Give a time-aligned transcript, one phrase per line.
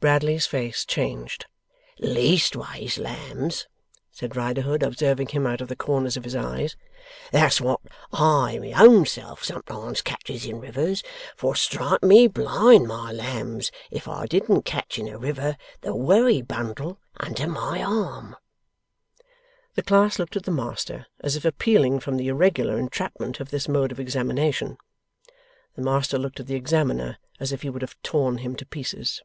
[0.00, 1.46] Bradley's face changed.
[1.98, 3.66] 'Leastways, lambs,'
[4.12, 6.76] said Riderhood, observing him out of the corners of his eyes,
[7.32, 7.80] 'that's wot
[8.12, 11.02] I my own self sometimes ketches in rivers.
[11.34, 16.42] For strike me blind, my lambs, if I didn't ketch in a river the wery
[16.42, 18.36] bundle under my arm!'
[19.74, 23.66] The class looked at the master, as if appealing from the irregular entrapment of this
[23.66, 24.78] mode of examination.
[25.74, 29.22] The master looked at the examiner, as if he would have torn him to pieces.